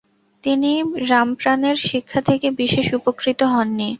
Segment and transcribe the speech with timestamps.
[0.43, 0.71] তিনি
[1.09, 3.89] রামপ্রাণের শিক্ষা থেকে বিশেষ উপকৃত হন নি।